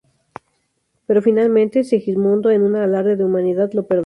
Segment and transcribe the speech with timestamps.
[1.05, 3.99] Pero finalmente, Segismundo en un alarde de humanidad lo perdona.